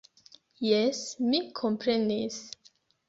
[0.67, 2.41] Jes, mi komprenis.